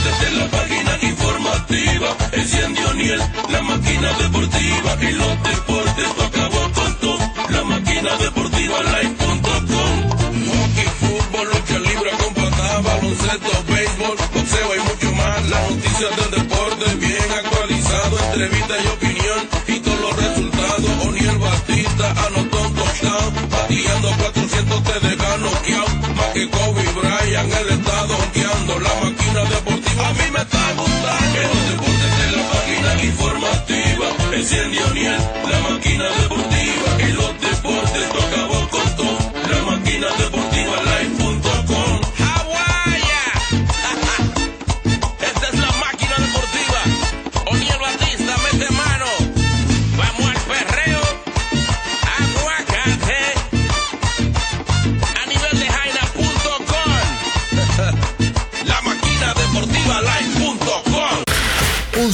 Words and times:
deportes 0.00 0.20
de 0.20 0.36
la 0.36 0.46
página 0.50 0.98
informativa. 1.02 2.16
Enciende 2.32 2.84
O'Neill, 2.86 3.22
la 3.50 3.62
máquina 3.62 4.12
deportiva. 4.18 4.96
Y 5.00 5.12
los 5.12 5.42
deportes 5.42 6.10
acabó 6.26 6.72
con 6.72 6.94
todo. 7.00 7.18
La 7.50 7.64
máquina 7.64 8.16
deportiva 8.16 8.82
live.com. 8.82 9.96
Hockey, 10.50 10.90
fútbol, 11.00 11.48
lucha 11.52 11.78
libre 11.78 12.10
con 12.18 12.84
baloncesto, 12.84 13.50
béisbol, 13.68 14.16
boxeo 14.34 14.76
y 14.76 14.80
mucho 14.80 15.12
más. 15.16 15.48
Las 15.50 15.70
noticias 15.70 16.10
del 16.16 16.30
deporte 16.40 16.94
bien 16.96 17.30
actualizado. 17.42 18.18
Entrevista 18.18 18.74
y 18.82 18.86
opinión 18.88 19.40
y 19.66 19.80
todos 19.80 20.00
los 20.00 20.16
resultados. 20.16 20.90
O'Neill 21.06 21.38
Batista 21.38 22.10
anotó 22.26 22.62
un 22.62 22.74
touchdown. 22.74 23.34
Bateando 23.50 24.08
400 24.18 24.82
te 24.84 25.08
deja 25.08 25.36
noqueado. 25.38 26.14
Más 26.16 26.26
que 26.34 26.48
Kobe 26.48 26.84
Bryant, 26.94 27.52
el 27.52 27.68
estado 27.70 28.29
En 30.40 30.46
los 30.46 31.68
deportes 31.68 32.12
de 32.18 32.36
la 32.36 32.42
página 32.48 33.04
informativa. 33.04 34.06
Enciende 34.32 34.82
O'Neill, 34.84 35.18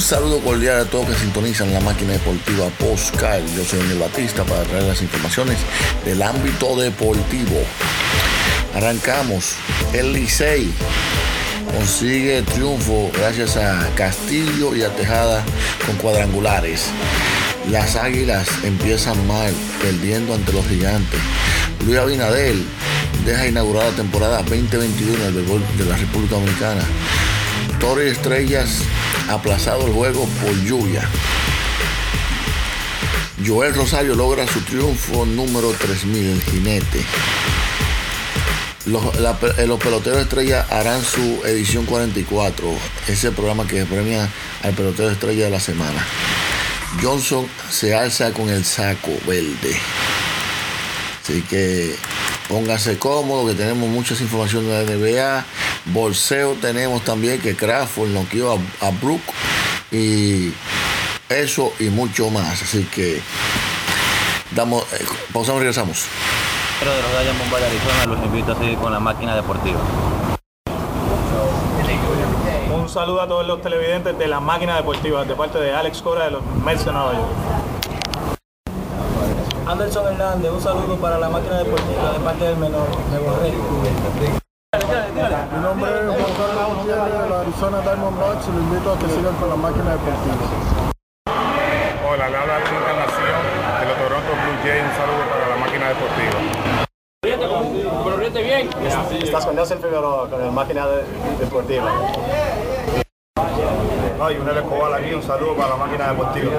saludo 0.07 0.39
cordial 0.39 0.79
a 0.79 0.85
todos 0.85 1.05
que 1.09 1.15
sintonizan 1.15 1.73
la 1.73 1.81
máquina 1.81 2.13
deportiva 2.13 2.69
Postcal. 2.79 3.43
Yo 3.57 3.65
soy 3.65 3.79
Daniel 3.79 3.99
Batista 3.99 4.45
para 4.45 4.63
traer 4.63 4.83
las 4.83 5.01
informaciones 5.01 5.57
del 6.05 6.21
ámbito 6.21 6.77
deportivo. 6.77 7.61
Arrancamos. 8.73 9.55
El 9.91 10.13
Licey 10.13 10.71
consigue 11.75 12.41
triunfo 12.43 13.11
gracias 13.17 13.57
a 13.57 13.85
Castillo 13.95 14.73
y 14.77 14.83
a 14.83 14.95
Tejada 14.95 15.43
con 15.85 15.97
cuadrangulares. 15.97 16.85
Las 17.69 17.97
Águilas 17.97 18.47
empiezan 18.63 19.27
mal, 19.27 19.53
perdiendo 19.81 20.35
ante 20.35 20.53
los 20.53 20.65
gigantes. 20.67 21.19
Luis 21.85 21.97
Abinadel 21.97 22.63
deja 23.25 23.45
inaugurada 23.45 23.89
la 23.89 23.97
temporada 23.97 24.37
2021 24.37 25.21
del 25.25 25.33
béisbol 25.33 25.61
de 25.77 25.83
la 25.83 25.97
República 25.97 26.35
Dominicana. 26.35 26.83
Toro 27.81 28.01
y 28.01 28.07
Estrellas 28.07 28.83
aplazado 29.29 29.85
el 29.87 29.93
juego 29.93 30.25
por 30.41 30.53
lluvia. 30.63 31.07
Joel 33.45 33.73
Rosario 33.75 34.15
logra 34.15 34.47
su 34.47 34.61
triunfo 34.61 35.25
número 35.25 35.69
3000, 35.71 36.25
el 36.31 36.41
jinete. 36.43 37.03
Los, 38.85 39.19
la- 39.19 39.37
eh, 39.57 39.67
los 39.67 39.79
peloteros 39.79 40.19
estrella 40.21 40.65
harán 40.69 41.03
su 41.03 41.41
edición 41.45 41.85
44, 41.85 42.67
ese 43.07 43.31
programa 43.31 43.67
que 43.67 43.85
premia 43.85 44.27
al 44.63 44.73
pelotero 44.73 45.09
estrella 45.09 45.45
de 45.45 45.51
la 45.51 45.59
semana. 45.59 46.05
Johnson 47.01 47.45
se 47.69 47.93
alza 47.93 48.31
con 48.31 48.49
el 48.49 48.63
saco 48.65 49.11
verde. 49.27 49.77
Así 51.21 51.41
que 51.41 51.95
póngase 52.47 52.97
cómodo, 52.97 53.45
que 53.47 53.53
tenemos 53.55 53.89
muchas 53.89 54.21
informaciones 54.21 54.69
de 54.69 54.85
la 54.85 54.91
NBA. 54.95 55.45
Bolseo 55.93 56.55
tenemos 56.55 57.03
también 57.03 57.39
que 57.39 57.55
Crawford 57.55 58.09
noqueó 58.09 58.53
a, 58.53 58.87
a 58.87 58.91
Brook. 58.91 59.21
Y 59.91 60.53
eso 61.29 61.71
y 61.79 61.85
mucho 61.85 62.29
más. 62.29 62.61
Así 62.61 62.83
que 62.85 63.21
damos, 64.51 64.83
eh, 64.93 65.05
pausamos 65.33 65.59
y 65.61 65.63
regresamos. 65.63 66.05
Pedro 66.79 66.93
de 66.93 67.01
los 67.01 67.11
Gallos 67.11 67.39
Bombay 67.39 67.61
de 67.61 67.67
Arizona 67.67 68.05
los 68.05 68.25
invito 68.25 68.51
a 68.51 68.55
seguir 68.57 68.77
con 68.77 68.91
la 68.91 68.99
máquina 68.99 69.35
deportiva. 69.35 69.79
Un 72.73 72.89
saludo 72.89 73.21
a 73.21 73.27
todos 73.27 73.47
los 73.47 73.61
televidentes 73.61 74.17
de 74.17 74.27
la 74.27 74.39
máquina 74.39 74.75
deportiva 74.75 75.25
de 75.25 75.35
parte 75.35 75.59
de 75.59 75.73
Alex 75.73 76.01
Cora 76.01 76.25
de 76.25 76.31
los 76.31 76.45
Mets 76.63 76.85
de 76.85 76.91
Nueva 76.91 77.13
York. 77.13 77.29
Anderson 79.67 80.07
Hernández, 80.07 80.51
un 80.51 80.61
saludo 80.61 80.95
para 80.97 81.17
la 81.17 81.29
máquina 81.29 81.57
deportiva 81.57 82.13
de 82.13 82.19
parte 82.19 82.45
del 82.45 82.57
menor, 82.57 82.87
de 83.11 83.19
Borrego. 83.19 84.37
Mi 85.17 85.23
nombre 85.63 85.89
es 85.89 86.05
Juan 86.05 86.33
Carlos 86.37 86.77
Gutiérrez 86.77 87.09
de 87.09 87.27
los 87.27 87.39
Arizona 87.41 87.81
Diamondbacks 87.81 88.47
y 88.47 88.51
lo 88.51 88.59
invito 88.59 88.93
a 88.93 88.99
que 88.99 89.07
sigan 89.09 89.33
con 89.37 89.49
la 89.49 89.55
máquina 89.55 89.91
deportiva. 89.93 90.91
Hola, 92.07 92.29
le 92.29 92.37
habla 92.37 92.59
la 92.59 92.65
Encarnación 92.69 93.41
de 93.79 93.85
los 93.87 93.97
Toronto 93.97 94.31
Blue 94.37 94.57
Jays. 94.61 94.83
Un 94.83 94.93
saludo 94.93 95.25
para 95.27 95.49
la 95.49 95.57
máquina 95.57 95.89
deportiva. 95.89 96.37
Estás 99.23 99.43
con 99.47 99.55
Nelson 99.55 99.79
Figueroa 99.79 100.29
con 100.29 100.39
la 100.39 100.51
máquina 100.51 100.85
deportiva. 100.85 101.91
No, 104.19 104.31
y 104.31 104.37
un 104.37 104.49
Escobar 104.49 104.93
aquí, 105.01 105.13
un 105.15 105.23
saludo 105.23 105.55
para 105.55 105.69
la 105.69 105.77
máquina 105.77 106.09
deportiva. 106.09 106.51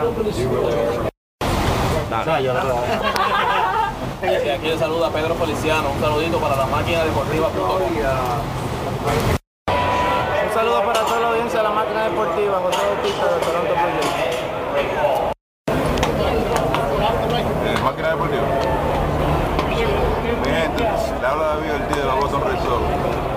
Y 4.20 4.48
aquí 4.48 4.66
le 4.66 4.76
saluda 4.76 5.10
Pedro 5.10 5.34
Feliciano, 5.36 5.90
un 5.90 6.00
saludito 6.00 6.38
para 6.38 6.56
la 6.56 6.66
máquina 6.66 7.04
deportiva. 7.04 7.48
Un 10.44 10.54
saludo 10.54 10.82
para 10.82 11.00
toda 11.04 11.20
la 11.20 11.28
audiencia 11.28 11.58
de 11.58 11.64
la 11.64 11.70
máquina 11.70 12.04
deportiva, 12.04 12.58
José 12.58 12.78
Bautista 12.84 13.26
de 13.26 13.38
Toronto 13.40 13.74
Blue 13.74 14.10
Jays. 14.16 14.38
máquina 17.84 18.08
deportiva. 18.10 18.42
Mi 19.68 20.50
gente, 20.50 20.82
le 21.20 21.26
habla 21.26 21.46
David 21.46 21.74
Ortiz 21.74 21.96
de 21.96 22.04
la 22.04 22.14
Boston 22.14 22.42
Red 22.42 22.58
Sox. 22.58 22.82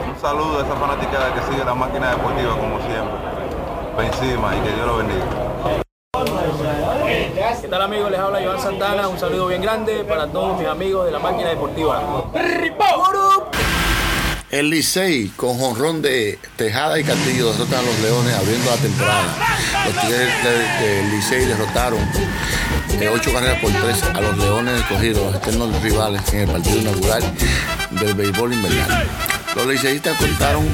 Un 0.10 0.20
saludo 0.20 0.60
a 0.60 0.62
esa 0.64 0.76
fanaticada 0.76 1.34
que 1.34 1.42
sigue 1.42 1.64
la 1.64 1.76
máquina 1.76 2.10
deportiva 2.10 2.58
como 2.58 2.80
siempre. 2.82 3.20
Pa' 3.96 4.06
encima 4.06 4.56
y 4.56 4.60
que 4.62 4.74
Dios 4.74 4.88
lo 4.88 4.98
bendiga. 4.98 5.51
¿Qué 7.72 7.78
tal 7.78 7.84
amigos? 7.84 8.12
Les 8.12 8.20
habla 8.20 8.42
Iván 8.42 8.62
Santana, 8.62 9.08
un 9.08 9.18
saludo 9.18 9.48
bien 9.48 9.62
grande 9.62 10.04
para 10.04 10.28
todos 10.28 10.60
mis 10.60 10.68
amigos 10.68 11.06
de 11.06 11.12
la 11.14 11.20
máquina 11.20 11.48
deportiva. 11.52 12.30
El 14.50 14.70
Licey 14.70 15.30
con 15.38 15.58
jonrón 15.58 16.02
de 16.02 16.38
Tejada 16.58 17.00
y 17.00 17.06
Castillo 17.06 17.50
derrotan 17.54 17.80
a 17.80 17.84
los 17.84 18.00
Leones 18.02 18.34
abriendo 18.36 18.70
la 18.72 18.76
temporada. 18.76 19.24
Los 19.86 20.02
Tigres 20.02 20.44
de- 20.44 20.86
del 20.86 21.12
Licey 21.12 21.46
derrotaron 21.46 22.00
de 23.00 23.08
8 23.08 23.32
carreras 23.32 23.62
por 23.62 23.72
3 23.72 24.04
a 24.16 24.20
los 24.20 24.38
Leones 24.38 24.74
escogidos, 24.82 25.24
los 25.32 25.36
eternos 25.36 25.82
rivales 25.82 26.34
en 26.34 26.40
el 26.42 26.48
partido 26.50 26.76
inaugural 26.78 27.24
del 27.92 28.14
béisbol 28.16 28.52
invernal. 28.52 29.08
Los 29.56 29.66
liceístas 29.68 30.18
contaron 30.18 30.68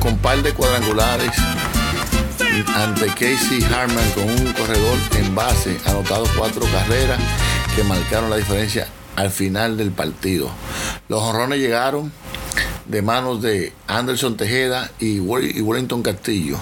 con 0.00 0.18
par 0.18 0.42
de 0.42 0.52
cuadrangulares 0.52 1.30
ante 2.74 3.06
Casey 3.06 3.62
Harman 3.74 4.10
con 4.10 4.24
un 4.24 4.52
corredor 4.52 4.98
en 5.16 5.34
base, 5.34 5.76
anotado 5.86 6.24
cuatro 6.36 6.62
carreras 6.72 7.18
que 7.74 7.82
marcaron 7.84 8.30
la 8.30 8.36
diferencia 8.36 8.88
al 9.16 9.30
final 9.30 9.76
del 9.76 9.90
partido. 9.90 10.50
Los 11.08 11.22
honrones 11.22 11.58
llegaron 11.60 12.12
de 12.86 13.02
manos 13.02 13.40
de 13.42 13.72
Anderson 13.86 14.36
Tejeda 14.36 14.90
y 14.98 15.18
Wel- 15.18 15.54
y 15.54 15.60
Wellington 15.60 16.02
Castillo. 16.02 16.58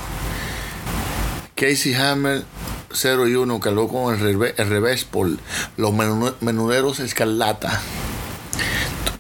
Casey 1.54 1.94
Hammer 1.94 2.44
0 2.92 3.28
y 3.28 3.34
1 3.34 3.60
cargó 3.60 3.88
con 3.88 4.14
el 4.14 4.20
revés, 4.68 5.04
por 5.04 5.28
los 5.76 5.90
menu- 5.92 6.34
menuderos 6.40 7.00
Escarlata. 7.00 7.80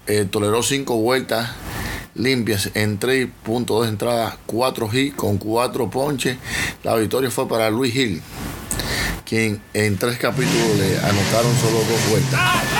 Eh, 0.06 0.26
toleró 0.30 0.62
5 0.62 0.96
vueltas 0.96 1.50
limpias 2.14 2.70
en 2.74 2.98
3.2 2.98 3.88
entradas, 3.88 4.36
4 4.46 4.90
hits 4.92 5.14
con 5.16 5.38
4 5.38 5.90
ponches. 5.90 6.36
La 6.82 6.96
victoria 6.96 7.30
fue 7.30 7.48
para 7.48 7.70
Luis 7.70 7.94
Hill, 7.94 8.22
quien 9.24 9.60
en 9.74 9.96
3 9.96 10.18
capítulos 10.18 10.78
le 10.78 10.98
anotaron 10.98 11.54
solo 11.56 11.78
2 11.78 12.10
vueltas. 12.10 12.79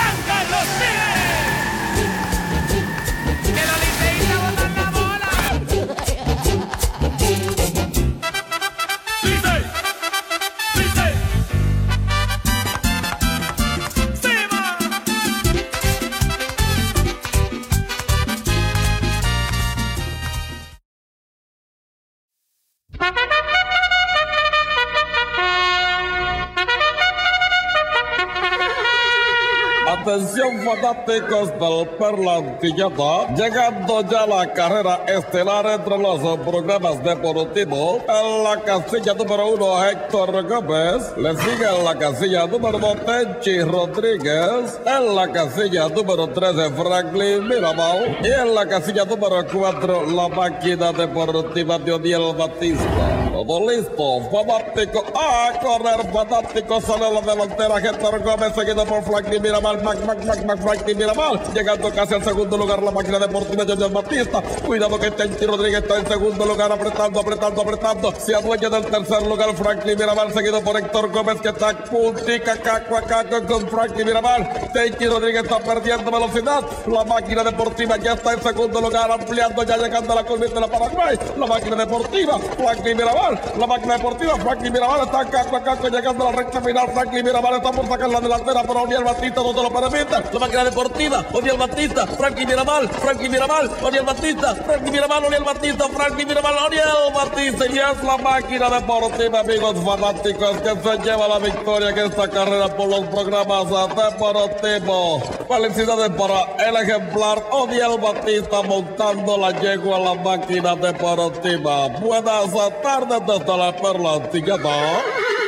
Fanáticos 30.81 31.51
del 31.59 31.89
Perlantilleta, 31.99 33.35
llegando 33.35 34.01
ya 34.03 34.27
la 34.27 34.51
carrera 34.53 35.01
estelar 35.07 35.67
entre 35.67 35.99
los 35.99 36.39
programas 36.39 37.03
deportivos. 37.03 38.03
En 38.09 38.45
la 38.45 38.61
casilla 38.63 39.13
número 39.15 39.49
uno, 39.49 39.85
Héctor 39.85 40.49
Gómez. 40.49 41.13
Le 41.19 41.37
sigue 41.37 41.67
en 41.77 41.85
la 41.85 41.99
casilla 41.99 42.47
número 42.47 42.79
dos, 42.79 42.97
Tenchi 43.05 43.61
Rodríguez. 43.61 44.81
En 44.87 45.15
la 45.15 45.31
casilla 45.31 45.89
número 45.89 46.29
tres, 46.29 46.57
Franklin 46.77 47.47
Mirabal. 47.47 48.19
Y 48.23 48.29
en 48.29 48.55
la 48.55 48.67
casilla 48.67 49.05
número 49.05 49.45
cuatro, 49.53 50.07
la 50.07 50.29
máquina 50.29 50.93
deportiva 50.93 51.79
de 51.79 51.93
Odiel 51.93 52.35
Batista. 52.37 52.85
Todo 53.33 53.71
listo, 53.71 54.21
fanático. 54.31 55.05
A 55.15 55.59
correr, 55.61 56.13
fanático. 56.13 56.81
Sale 56.81 57.13
la 57.13 57.21
delantera, 57.21 57.79
Héctor 57.79 58.23
Gómez, 58.23 58.55
seguido 58.55 58.85
por 58.85 59.03
Franklin 59.03 59.43
Mirabal. 59.43 59.83
Mac, 59.83 59.99
Mac, 60.05 60.25
Mac, 60.25 60.45
Mac, 60.45 60.61
Franklin 60.71 60.99
Mirabal. 60.99 61.41
Llegando 61.53 61.91
casi 61.91 62.15
al 62.15 62.23
segundo 62.23 62.57
lugar, 62.57 62.81
la 62.81 62.93
máquina 62.93 63.19
deportiva 63.19 63.65
de 63.65 63.89
Batista. 63.89 64.41
Cuidado 64.65 65.01
que 65.01 65.11
Tenchi 65.11 65.45
Rodríguez 65.45 65.83
está 65.83 65.99
en 65.99 66.07
segundo 66.07 66.47
lugar, 66.47 66.71
apretando, 66.71 67.19
apretando, 67.19 67.63
apretando. 67.63 68.13
Se 68.13 68.37
adueña 68.37 68.71
del 68.71 68.87
tercer 68.87 69.27
lugar, 69.27 69.53
Franklin 69.57 69.99
Mirabal, 69.99 70.33
seguido 70.33 70.61
por 70.61 70.77
Héctor 70.77 71.11
Gómez, 71.11 71.41
que 71.41 71.49
está 71.49 71.73
puntica, 71.73 72.57
caco, 72.57 72.97
a 72.97 73.03
caco 73.03 73.45
con 73.49 73.69
Franklin 73.69 74.07
Mirabal. 74.07 74.49
Tenchi 74.73 75.07
Rodríguez 75.07 75.43
está 75.43 75.59
perdiendo 75.59 76.09
velocidad. 76.09 76.63
La 76.87 77.05
máquina 77.05 77.43
deportiva 77.43 77.97
ya 77.97 78.13
está 78.13 78.35
en 78.35 78.43
segundo 78.43 78.81
lugar, 78.81 79.11
ampliando, 79.11 79.65
ya 79.65 79.77
llegando 79.77 80.13
a 80.13 80.17
la 80.17 80.25
curva 80.25 80.47
de 80.47 80.61
la 80.61 80.69
Paraguay. 80.69 81.19
La 81.37 81.47
máquina 81.47 81.75
deportiva, 81.75 82.39
Franklin 82.39 82.97
Mirabal. 82.97 83.41
La 83.59 83.67
máquina 83.67 83.97
deportiva, 83.97 84.37
Franklin 84.37 84.73
Mirabal 84.73 85.01
está 85.01 85.25
caco 85.25 85.57
a 85.57 85.63
caco, 85.65 85.89
llegando 85.89 86.29
a 86.29 86.31
la 86.31 86.37
recta 86.39 86.61
final. 86.61 86.89
Franklin 86.93 87.25
Mirabal 87.25 87.55
está 87.57 87.73
por 87.73 87.89
sacar 87.89 88.09
la 88.09 88.21
delantera, 88.21 88.63
pero 88.63 88.83
Odiel 88.83 89.03
Batista 89.03 89.43
no 89.43 89.53
se 89.53 89.63
lo 89.63 89.71
permite. 89.71 90.33
La 90.33 90.39
máquina 90.39 90.60
deportiva, 90.65 91.25
Odiel 91.33 91.57
Batista, 91.57 92.07
Franklin 92.07 92.49
Mirabal, 92.49 92.89
Franklin 92.89 93.31
Mirabal, 93.31 93.71
Odiel 93.83 94.05
Batista, 94.05 94.55
Franklin 94.55 94.93
Mirabal, 94.93 95.25
Odiel 95.25 95.45
Batista, 95.45 95.89
Franklin 95.89 96.29
Mirabal, 96.29 96.55
Odiel 96.67 97.13
Batista. 97.15 97.67
Y 97.67 97.79
es 97.79 98.05
la 98.05 98.17
máquina 98.19 98.71
deportiva, 98.71 99.41
amigos 99.41 99.77
fanáticos, 99.85 100.57
que 100.59 100.71
se 100.83 100.99
lleva 101.05 101.29
la 101.29 101.39
victoria 101.39 101.91
en 101.91 101.99
esta 101.99 102.29
carrera 102.29 102.69
por 102.77 102.89
los 102.89 103.07
programas 103.07 103.67
deportivos. 103.69 105.23
Felicidades 105.49 106.11
para 106.11 106.69
el 106.69 106.77
ejemplar 106.77 107.43
Odiel 107.51 107.99
Batista 108.01 108.63
montando 108.63 109.37
la 109.37 109.51
yegua 109.61 109.97
a 109.97 110.01
la 110.01 110.15
máquina 110.15 110.77
deportiva. 110.77 111.89
Buenas 112.01 112.53
tardes 112.83 113.21
desde 113.27 113.57
la 113.57 113.73
Perla 113.77 114.15
Antilleta. 114.15 115.40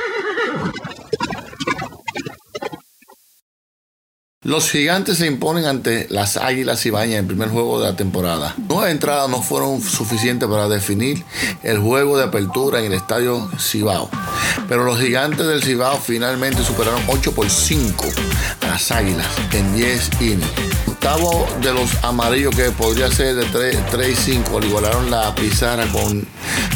Los 4.44 4.72
gigantes 4.72 5.18
se 5.18 5.28
imponen 5.28 5.66
ante 5.66 6.08
las 6.10 6.36
Águilas 6.36 6.84
Ibañas 6.84 7.12
en 7.12 7.20
el 7.20 7.26
primer 7.26 7.48
juego 7.48 7.80
de 7.80 7.88
la 7.88 7.94
temporada. 7.94 8.56
Nueve 8.68 8.90
entradas 8.90 9.30
no 9.30 9.40
fueron 9.40 9.80
suficientes 9.80 10.48
para 10.48 10.68
definir 10.68 11.24
el 11.62 11.78
juego 11.78 12.18
de 12.18 12.24
apertura 12.24 12.80
en 12.80 12.86
el 12.86 12.94
estadio 12.94 13.48
Cibao. 13.56 14.10
Pero 14.68 14.82
los 14.82 14.98
gigantes 14.98 15.46
del 15.46 15.62
Cibao 15.62 15.96
finalmente 15.96 16.64
superaron 16.64 17.00
8 17.06 17.32
por 17.36 17.48
5 17.48 18.04
a 18.62 18.66
las 18.66 18.90
Águilas 18.90 19.28
en 19.52 19.76
10 19.76 20.10
innings. 20.20 20.50
Octavo 20.88 21.46
de 21.60 21.72
los 21.72 22.02
amarillos 22.02 22.52
que 22.56 22.72
podría 22.72 23.12
ser 23.12 23.36
de 23.36 23.44
3, 23.44 23.78
3 23.92 24.08
y 24.08 24.32
5 24.32 24.58
le 24.58 24.66
igualaron 24.66 25.08
la 25.08 25.32
pizarra 25.36 25.86
con 25.92 26.26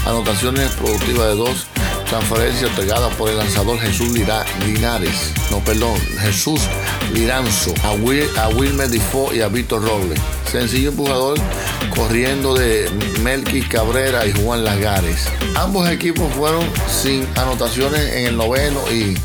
anotaciones 0.07 0.71
productivas 0.75 1.31
de 1.31 1.35
2 1.35 1.67
transferencia 2.19 2.69
otorgada 2.69 3.11
por 3.11 3.29
el 3.29 3.37
lanzador 3.37 3.79
Jesús 3.79 4.09
Linares, 4.65 5.33
no 5.51 5.63
perdón, 5.63 6.01
Jesús 6.21 6.63
Liranzo, 7.13 7.75
a, 7.85 7.93
Will, 7.93 8.27
a 8.39 8.49
Wilmer 8.49 8.89
Difo 8.89 9.35
y 9.35 9.43
a 9.43 9.49
Víctor 9.49 9.83
Robles. 9.83 10.19
Sencillo 10.51 10.91
empujador 10.91 11.39
corriendo 11.95 12.55
de 12.55 12.91
Melqui 13.23 13.61
Cabrera 13.61 14.27
y 14.27 14.33
Juan 14.33 14.65
Lagares. 14.65 15.29
Ambos 15.57 15.91
equipos 15.91 16.33
fueron 16.33 16.65
sin 16.91 17.27
anotaciones 17.37 18.01
en 18.15 18.27
el 18.29 18.37
noveno 18.39 18.81
y, 18.91 19.19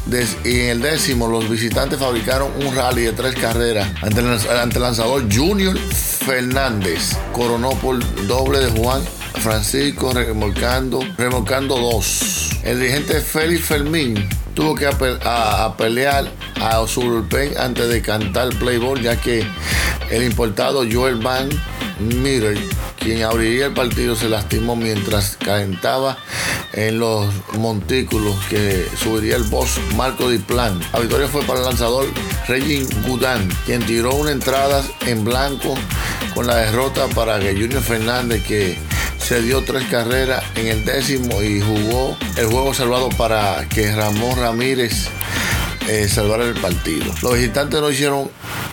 en 0.44 0.70
el 0.70 0.82
décimo 0.82 1.30
los 1.30 1.50
visitantes 1.50 1.98
fabricaron 1.98 2.52
un 2.66 2.76
rally 2.76 3.04
de 3.04 3.14
tres 3.14 3.36
carreras 3.36 3.90
ante 4.02 4.20
el 4.20 4.82
lanzador 4.82 5.34
Junior 5.34 5.78
Fernández. 5.78 7.16
Coronó 7.32 7.70
por 7.72 8.00
doble 8.28 8.60
de 8.60 8.82
Juan 8.82 9.02
Francisco 9.42 10.14
remolcando, 10.14 11.00
remolcando 11.18 11.76
dos. 11.78 12.52
El 12.64 12.80
dirigente 12.80 13.20
Félix 13.22 13.66
Fermín 13.66 14.28
tuvo 14.54 14.76
que 14.76 14.88
ape- 14.88 15.20
a, 15.24 15.66
a 15.66 15.78
pelear 15.78 16.32
a 16.62 16.86
su 16.88 17.02
bullpen 17.02 17.58
antes 17.58 17.90
de 17.90 18.02
cantar 18.02 18.50
play 18.60 18.78
ball, 18.78 19.02
ya 19.02 19.16
que 19.20 19.44
el 20.12 20.24
importado 20.24 20.86
Joel 20.90 21.16
Van 21.16 21.50
Meter, 22.00 22.58
quien 23.00 23.24
abriría 23.24 23.68
el 23.68 23.74
partido, 23.74 24.16
se 24.16 24.30
lastimó 24.30 24.76
mientras 24.76 25.38
calentaba 25.38 26.18
en 26.74 27.00
los 27.00 27.28
montículos 27.58 28.36
que 28.50 28.88
subiría 29.02 29.36
el 29.36 29.44
boss 29.44 29.80
Marco 29.96 30.30
Diplan. 30.30 30.80
La 30.94 31.00
victoria 31.00 31.28
fue 31.28 31.44
para 31.44 31.60
el 31.60 31.66
lanzador 31.66 32.06
Regin 32.48 32.88
Gudán, 33.08 33.50
quien 33.66 33.86
tiró 33.86 34.14
una 34.16 34.32
entrada 34.32 34.84
en 35.06 35.24
blanco 35.24 35.74
con 36.34 36.48
la 36.48 36.58
derrota 36.58 37.08
para 37.08 37.40
que 37.40 37.54
Junior 37.54 37.82
Fernández, 37.82 38.44
que 38.46 38.78
se 39.22 39.42
dio 39.42 39.64
tres 39.64 39.86
carreras 39.90 40.44
en 40.56 40.68
el 40.68 40.86
décimo 40.86 41.42
y 41.42 41.62
jugó 41.62 42.18
el 42.38 42.48
juego 42.48 42.74
salvado 42.74 43.10
para 43.10 43.68
que 43.70 43.94
Ramón 43.96 44.38
Ramírez 44.38 45.08
eh, 45.88 46.08
salvara 46.08 46.44
el 46.44 46.56
partido. 46.56 47.14
Los 47.22 47.36
visitantes 47.36 47.82
no 47.82 47.90
hicieron 47.90 48.30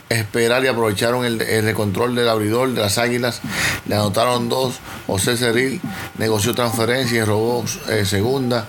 esperar 0.09 0.65
y 0.65 0.69
aprovecharon 0.69 1.25
el, 1.25 1.41
el 1.43 1.75
control 1.75 2.15
del 2.15 2.29
abridor 2.29 2.73
de 2.73 2.81
las 2.81 2.99
Águilas. 2.99 3.41
Le 3.87 3.95
anotaron 3.95 4.49
dos. 4.49 4.77
José 5.06 5.37
Ceril 5.37 5.81
negoció 6.19 6.55
transferencia 6.55 7.19
y 7.19 7.25
robó 7.25 7.65
eh, 7.89 8.05
segunda. 8.05 8.67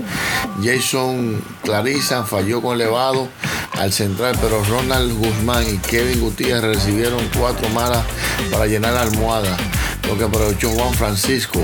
Jason 0.64 1.42
Clariza 1.64 2.24
falló 2.24 2.62
con 2.62 2.76
elevado 2.76 3.28
al 3.74 3.94
central, 3.94 4.38
pero 4.42 4.64
Ronald 4.64 5.14
Guzmán 5.18 5.64
y 5.68 5.78
Kevin 5.78 6.20
Gutiérrez 6.20 6.78
recibieron 6.78 7.22
cuatro 7.38 7.70
malas 7.70 8.04
para 8.52 8.66
llenar 8.66 8.94
la 8.94 9.04
almohada, 9.04 9.56
lo 10.10 10.18
que 10.18 10.24
aprovechó 10.24 10.72
Juan 10.72 10.94
Francisco 10.94 11.62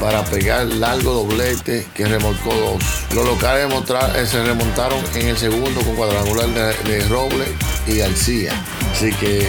para 0.00 0.24
pegar 0.24 0.66
largo 0.66 1.12
doblete 1.12 1.86
que 1.94 2.06
remolcó 2.06 2.54
dos. 2.54 2.82
Los 3.14 3.26
locales 3.26 3.66
eh, 4.14 4.26
se 4.26 4.42
remontaron 4.42 4.98
en 5.14 5.28
el 5.28 5.36
segundo 5.36 5.80
con 5.82 5.94
cuadrangular 5.94 6.48
de, 6.48 6.90
de 6.90 7.08
Robles 7.08 7.48
y 7.86 7.98
García. 7.98 8.52
Así 8.92 9.12
que 9.12 9.46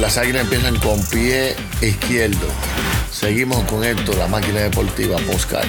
las 0.00 0.16
águilas 0.16 0.44
empiezan 0.44 0.78
con 0.78 1.04
pie 1.06 1.56
izquierdo. 1.82 2.46
Seguimos 3.12 3.62
con 3.64 3.84
esto, 3.84 4.14
la 4.14 4.28
máquina 4.28 4.60
deportiva 4.60 5.18
Poscal. 5.18 5.68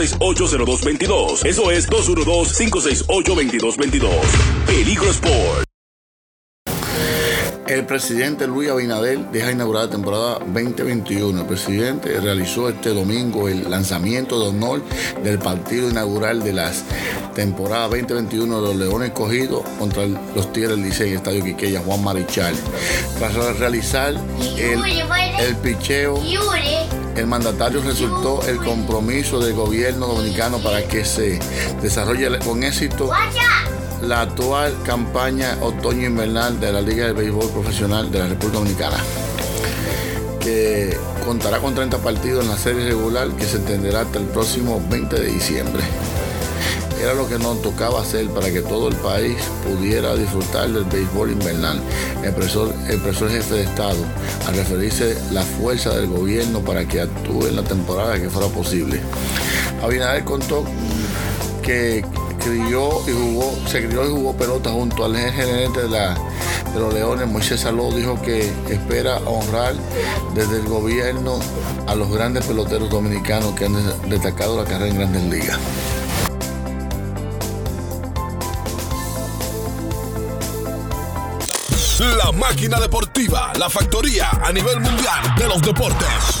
212-568-0222. 0.01 1.45
Eso 1.45 1.69
es 1.71 1.89
212-568-2222. 1.89 4.09
Peligro 4.65 5.09
Sport. 5.11 5.65
El 7.67 7.85
presidente 7.85 8.47
Luis 8.47 8.69
Abinader 8.69 9.19
deja 9.31 9.51
inaugurada 9.51 9.85
la 9.85 9.91
temporada 9.91 10.39
2021. 10.39 11.39
El 11.39 11.47
presidente 11.47 12.19
realizó 12.19 12.67
este 12.67 12.89
domingo 12.89 13.47
el 13.47 13.71
lanzamiento 13.71 14.41
de 14.41 14.49
honor 14.49 14.81
del 15.23 15.39
partido 15.39 15.89
inaugural 15.89 16.43
de 16.43 16.51
las 16.51 16.83
temporadas 17.33 17.91
2021 17.91 18.61
de 18.61 18.67
los 18.67 18.75
Leones 18.75 19.11
Cogidos 19.11 19.63
contra 19.79 20.05
los 20.05 20.51
Tigres 20.51 20.71
del 20.71 20.83
Licey 20.83 21.13
Estadio 21.13 21.45
Quiqueya, 21.45 21.81
Juan 21.85 22.03
Marichal. 22.03 22.55
Tras 23.17 23.33
realizar 23.57 24.15
el, 24.57 24.81
el 25.39 25.55
picheo 25.57 26.21
el 27.15 27.27
mandatario 27.27 27.81
resultó 27.81 28.41
el 28.47 28.57
compromiso 28.57 29.39
del 29.39 29.53
gobierno 29.53 30.07
dominicano 30.07 30.59
para 30.59 30.87
que 30.87 31.05
se 31.05 31.39
desarrolle 31.81 32.39
con 32.39 32.63
éxito 32.63 33.09
la 34.01 34.21
actual 34.21 34.75
campaña 34.83 35.57
otoño-invernal 35.61 36.59
de 36.59 36.71
la 36.71 36.81
Liga 36.81 37.05
de 37.07 37.13
Béisbol 37.13 37.49
Profesional 37.51 38.11
de 38.11 38.19
la 38.19 38.27
República 38.27 38.57
Dominicana, 38.59 38.97
que 40.39 40.97
contará 41.25 41.59
con 41.59 41.75
30 41.75 41.99
partidos 41.99 42.43
en 42.43 42.49
la 42.49 42.57
serie 42.57 42.85
regular 42.85 43.29
que 43.29 43.45
se 43.45 43.57
extenderá 43.57 44.01
hasta 44.01 44.17
el 44.17 44.25
próximo 44.25 44.83
20 44.89 45.19
de 45.19 45.27
diciembre. 45.27 45.83
Era 47.01 47.13
lo 47.15 47.27
que 47.27 47.39
nos 47.39 47.61
tocaba 47.61 48.01
hacer 48.01 48.27
para 48.29 48.51
que 48.51 48.61
todo 48.61 48.87
el 48.87 48.95
país 48.97 49.35
pudiera 49.63 50.15
disfrutar 50.15 50.69
del 50.69 50.83
béisbol 50.85 51.31
invernal, 51.31 51.81
expresó, 52.23 52.69
expresó 52.87 53.25
el 53.25 53.31
jefe 53.31 53.55
de 53.55 53.63
Estado 53.63 53.97
al 54.47 54.55
referirse 54.55 55.17
la 55.31 55.41
fuerza 55.41 55.95
del 55.95 56.07
gobierno 56.07 56.59
para 56.59 56.87
que 56.87 57.01
actúe 57.01 57.47
en 57.47 57.55
la 57.55 57.63
temporada 57.63 58.19
que 58.19 58.29
fuera 58.29 58.47
posible. 58.49 59.01
Abinader 59.81 60.23
contó 60.23 60.63
que 61.63 62.05
crió 62.43 62.89
y 63.07 63.11
jugó, 63.11 63.55
se 63.67 63.87
crió 63.87 64.05
y 64.05 64.09
jugó 64.09 64.33
pelota 64.35 64.71
junto 64.71 65.05
al 65.05 65.15
gerente 65.15 65.81
de, 65.81 65.87
de 65.89 66.79
los 66.79 66.93
Leones, 66.93 67.27
Moisés 67.27 67.61
Saló, 67.61 67.91
dijo 67.91 68.21
que 68.21 68.51
espera 68.69 69.17
honrar 69.25 69.73
desde 70.35 70.57
el 70.57 70.65
gobierno 70.65 71.39
a 71.87 71.95
los 71.95 72.11
grandes 72.11 72.45
peloteros 72.45 72.89
dominicanos 72.89 73.53
que 73.55 73.65
han 73.65 73.75
destacado 74.09 74.57
la 74.57 74.65
carrera 74.65 74.87
en 74.87 74.97
grandes 74.97 75.23
ligas. 75.23 75.59
La 82.01 82.31
máquina 82.31 82.79
deportiva, 82.79 83.53
la 83.59 83.69
factoría 83.69 84.27
a 84.43 84.51
nivel 84.51 84.79
mundial 84.79 85.35
de 85.37 85.47
los 85.47 85.61
deportes. 85.61 86.40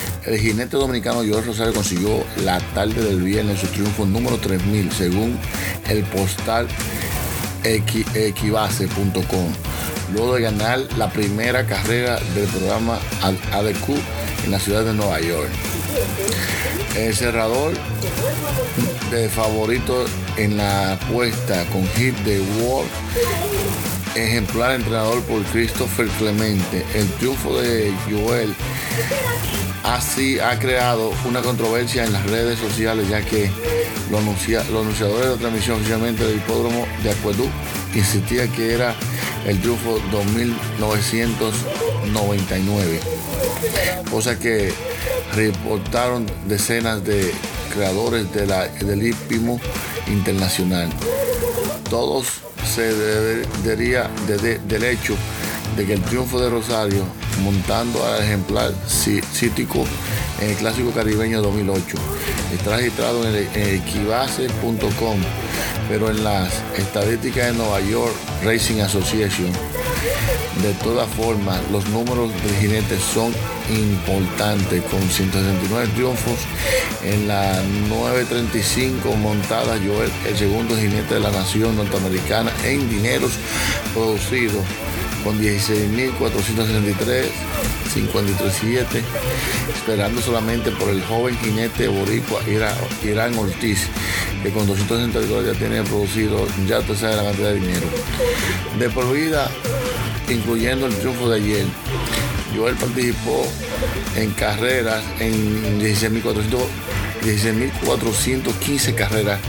El 0.25 0.39
jinete 0.39 0.77
dominicano 0.77 1.17
Joel 1.27 1.45
Rosario 1.45 1.73
consiguió 1.73 2.23
la 2.43 2.59
tarde 2.75 3.01
del 3.03 3.21
viernes 3.21 3.59
su 3.59 3.67
triunfo 3.67 4.05
número 4.05 4.37
3000 4.37 4.91
según 4.91 5.37
el 5.89 6.03
postal 6.03 6.67
equi- 7.63 8.05
luego 10.13 10.35
de 10.35 10.41
ganar 10.41 10.79
la 10.97 11.09
primera 11.09 11.65
carrera 11.65 12.19
del 12.35 12.45
programa 12.49 12.99
ADQ 13.53 13.89
en 14.45 14.51
la 14.51 14.59
ciudad 14.59 14.83
de 14.85 14.93
Nueva 14.93 15.19
York. 15.21 15.49
El 16.97 17.15
cerrador 17.15 17.73
de 19.09 19.27
favorito 19.29 20.05
en 20.37 20.57
la 20.57 20.93
apuesta 20.93 21.65
con 21.71 21.87
hit 21.95 22.15
de 22.19 22.41
Ward 22.61 22.87
ejemplar 24.15 24.73
entrenador 24.73 25.21
por 25.23 25.41
Christopher 25.45 26.05
Clemente. 26.19 26.85
El 26.93 27.07
triunfo 27.13 27.57
de 27.59 27.93
Joel 28.09 28.53
así 29.83 30.39
ha 30.39 30.57
creado 30.59 31.11
una 31.25 31.41
controversia 31.41 32.03
en 32.05 32.13
las 32.13 32.23
redes 32.29 32.59
sociales 32.59 33.07
ya 33.09 33.21
que 33.21 33.49
los, 34.11 34.21
anuncia- 34.21 34.63
los 34.71 34.81
anunciadores 34.83 35.25
de 35.27 35.31
la 35.33 35.37
transmisión 35.39 35.77
oficialmente 35.77 36.23
del 36.25 36.37
hipódromo 36.37 36.85
de 37.03 37.11
Acueduct 37.11 37.51
insistía 37.95 38.47
que 38.47 38.73
era 38.73 38.95
el 39.45 39.59
triunfo 39.59 39.99
2999 40.11 42.99
cosa 44.09 44.37
que 44.37 44.71
reportaron 45.33 46.25
decenas 46.47 47.03
de 47.03 47.31
creadores 47.73 48.31
de 48.33 48.45
la, 48.47 48.67
del 48.67 49.07
hipimo 49.07 49.59
internacional. 50.07 50.89
Todos 51.89 52.27
se 52.75 52.93
debería 52.93 54.09
de- 54.27 54.37
de- 54.37 54.59
del 54.59 54.83
hecho 54.83 55.15
de 55.77 55.85
que 55.85 55.93
el 55.93 56.01
triunfo 56.01 56.39
de 56.41 56.49
Rosario 56.49 57.05
montando 57.39 58.05
al 58.05 58.23
ejemplar 58.23 58.73
cítico 58.87 59.85
en 60.39 60.49
el 60.51 60.55
Clásico 60.55 60.91
Caribeño 60.91 61.41
2008 61.41 61.97
está 62.53 62.77
registrado 62.77 63.27
en 63.27 63.35
equibase.com 63.55 65.17
pero 65.89 66.09
en 66.09 66.23
las 66.23 66.53
estadísticas 66.77 67.47
de 67.47 67.53
Nueva 67.53 67.79
York 67.81 68.13
Racing 68.43 68.81
Association 68.81 69.51
de 70.61 70.73
todas 70.83 71.09
formas 71.09 71.59
los 71.71 71.87
números 71.89 72.31
del 72.43 72.55
jinete 72.57 72.97
son 72.99 73.33
importantes 73.69 74.83
con 74.83 75.01
169 75.01 75.89
triunfos. 75.95 76.39
En 77.03 77.27
la 77.27 77.61
935 77.89 79.15
montada 79.15 79.77
Joel 79.83 80.11
el 80.27 80.37
segundo 80.37 80.75
jinete 80.75 81.15
de 81.15 81.19
la 81.19 81.31
nación 81.31 81.75
norteamericana 81.77 82.51
en 82.63 82.87
dineros 82.89 83.31
producidos 83.93 84.63
con 85.23 85.39
16.463 85.39 87.25
53.7 87.93 88.85
esperando 89.73 90.21
solamente 90.21 90.71
por 90.71 90.89
el 90.89 91.01
joven 91.03 91.37
jinete 91.39 91.87
boricua 91.87 92.41
Irán 93.03 93.37
Ortiz 93.37 93.87
que 94.41 94.49
con 94.49 94.65
262 94.65 95.45
ya 95.45 95.53
tiene 95.53 95.83
producido 95.83 96.47
ya 96.67 96.81
sabe 96.95 97.15
la 97.15 97.23
cantidad 97.23 97.49
de 97.49 97.59
dinero. 97.59 97.87
De 98.79 98.89
por 98.89 99.11
vida 99.11 99.49
incluyendo 100.29 100.87
el 100.87 100.95
triunfo 100.95 101.29
de 101.29 101.37
ayer 101.37 101.65
Joel 102.55 102.75
participó 102.75 103.45
en 104.15 104.31
carreras 104.31 105.03
en 105.19 105.79
16.400 105.79 106.65
16.415 107.21 108.95
carreras 108.95 109.39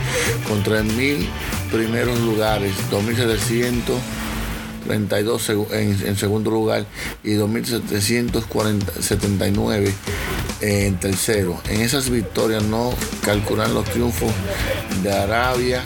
con 0.47 0.63
3.000 0.63 1.27
primeros 1.71 2.19
lugares 2.21 2.75
2.700 2.91 3.97
32 4.87 5.49
segu- 5.49 5.73
en, 5.73 5.97
en 6.07 6.17
segundo 6.17 6.51
lugar 6.51 6.85
y 7.25 7.35
2.779 7.35 9.93
en 10.61 11.01
tercero. 11.01 11.61
En 11.69 11.81
esas 11.81 12.09
victorias 12.11 12.63
no 12.63 12.95
calculan 13.25 13.75
los 13.75 13.85
triunfos 13.87 14.31
de 15.03 15.13
Arabia 15.13 15.83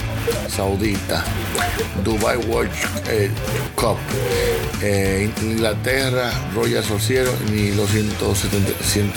Saudita, 0.54 1.24
Dubai 2.04 2.36
World 2.36 2.70
eh, 3.08 3.30
Cup, 3.74 3.96
eh, 4.82 5.30
Inglaterra, 5.42 6.30
Royal 6.54 6.84
Sociero 6.84 7.32
ni 7.50 7.70
los 7.72 7.90
170, 7.90 8.72
100 8.84 9.12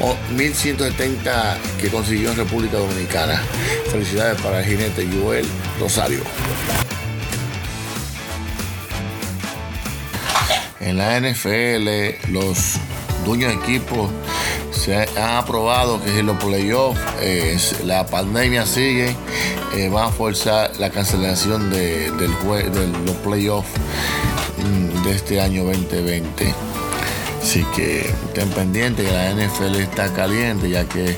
o 0.00 0.16
1170 0.36 1.58
que 1.80 1.88
consiguió 1.88 2.30
en 2.30 2.36
República 2.38 2.78
Dominicana. 2.78 3.42
Felicidades 3.90 4.40
para 4.40 4.60
el 4.60 4.64
jinete 4.66 5.06
Joel 5.20 5.44
Rosario. 5.78 6.20
En 10.82 10.98
la 10.98 11.18
NFL, 11.20 12.32
los 12.32 12.74
dueños 13.24 13.50
de 13.52 13.54
equipos 13.58 14.10
se 14.72 14.96
han 14.96 15.36
aprobado 15.36 16.02
que 16.02 16.10
si 16.12 16.22
los 16.22 16.36
playoffs, 16.42 17.00
eh, 17.20 17.56
la 17.84 18.04
pandemia 18.06 18.66
sigue, 18.66 19.14
eh, 19.74 19.88
van 19.88 20.08
a 20.08 20.10
forzar 20.12 20.72
la 20.78 20.90
cancelación 20.90 21.70
de, 21.70 22.10
del 22.12 22.32
jue- 22.38 22.68
de 22.68 22.88
los 23.06 23.16
playoffs 23.18 23.68
mm, 24.58 25.04
de 25.04 25.10
este 25.12 25.40
año 25.40 25.64
2020. 25.64 26.52
Así 27.40 27.64
que 27.76 28.00
estén 28.00 28.48
pendientes 28.50 29.06
que 29.08 29.12
la 29.12 29.30
NFL 29.30 29.76
está 29.76 30.12
caliente 30.12 30.68
ya 30.70 30.84
que 30.84 31.16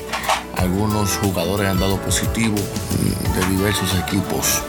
algunos 0.57 1.17
jugadores 1.17 1.69
han 1.69 1.79
dado 1.79 1.97
positivo 2.01 2.55
mm, 2.55 3.39
de 3.39 3.47
diversos 3.49 3.89
equipos. 4.07 4.61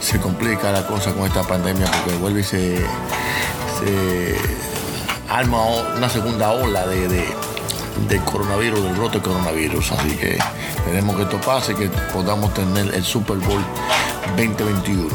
Se 0.00 0.18
complica 0.20 0.70
la 0.72 0.86
cosa 0.86 1.12
con 1.12 1.26
esta 1.26 1.42
pandemia 1.42 1.86
porque 1.90 2.16
vuelve 2.18 2.40
y 2.40 2.44
se, 2.44 2.76
se 3.78 4.36
arma 5.28 5.58
una 5.96 6.08
segunda 6.08 6.50
ola 6.50 6.86
de, 6.86 7.08
de, 7.08 7.24
de 8.08 8.18
coronavirus, 8.24 8.82
del 8.82 8.94
brote 8.94 9.18
de 9.18 9.24
coronavirus. 9.24 9.92
Así 9.92 10.16
que 10.16 10.38
esperemos 10.76 11.16
que 11.16 11.22
esto 11.22 11.40
pase 11.40 11.72
y 11.72 11.74
que 11.76 11.88
podamos 12.12 12.52
tener 12.54 12.94
el 12.94 13.04
Super 13.04 13.36
Bowl 13.38 13.62
2021. 14.36 15.08